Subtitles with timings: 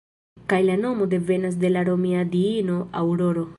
[0.53, 3.49] Kaj la nomo devenas de la romia diino Aŭroro.